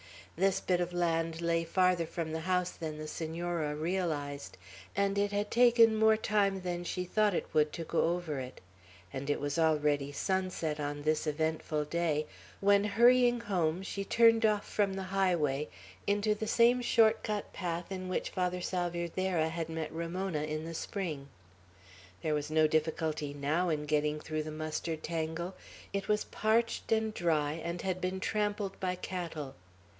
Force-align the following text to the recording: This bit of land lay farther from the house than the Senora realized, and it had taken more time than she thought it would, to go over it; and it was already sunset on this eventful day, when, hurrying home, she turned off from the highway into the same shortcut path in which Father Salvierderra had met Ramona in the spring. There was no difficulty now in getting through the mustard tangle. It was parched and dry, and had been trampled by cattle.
This 0.35 0.59
bit 0.59 0.81
of 0.81 0.93
land 0.93 1.41
lay 1.41 1.63
farther 1.63 2.07
from 2.07 2.31
the 2.31 2.39
house 2.39 2.71
than 2.71 2.97
the 2.97 3.07
Senora 3.07 3.75
realized, 3.75 4.57
and 4.95 5.15
it 5.15 5.31
had 5.31 5.51
taken 5.51 5.95
more 5.95 6.17
time 6.17 6.61
than 6.61 6.83
she 6.83 7.03
thought 7.03 7.35
it 7.35 7.53
would, 7.53 7.71
to 7.73 7.83
go 7.83 8.01
over 8.05 8.39
it; 8.39 8.59
and 9.13 9.29
it 9.29 9.39
was 9.39 9.59
already 9.59 10.11
sunset 10.11 10.79
on 10.79 11.03
this 11.03 11.27
eventful 11.27 11.85
day, 11.85 12.25
when, 12.61 12.85
hurrying 12.85 13.41
home, 13.41 13.83
she 13.83 14.03
turned 14.03 14.43
off 14.43 14.65
from 14.67 14.93
the 14.95 15.03
highway 15.13 15.69
into 16.07 16.33
the 16.33 16.47
same 16.47 16.81
shortcut 16.81 17.53
path 17.53 17.91
in 17.91 18.09
which 18.09 18.31
Father 18.31 18.61
Salvierderra 18.61 19.49
had 19.49 19.69
met 19.69 19.93
Ramona 19.93 20.41
in 20.41 20.65
the 20.65 20.73
spring. 20.73 21.27
There 22.23 22.33
was 22.33 22.49
no 22.49 22.65
difficulty 22.65 23.35
now 23.35 23.69
in 23.69 23.85
getting 23.85 24.19
through 24.19 24.41
the 24.41 24.49
mustard 24.51 25.03
tangle. 25.03 25.53
It 25.93 26.07
was 26.07 26.23
parched 26.23 26.91
and 26.91 27.13
dry, 27.13 27.61
and 27.63 27.83
had 27.83 28.01
been 28.01 28.19
trampled 28.19 28.79
by 28.79 28.95
cattle. 28.95 29.53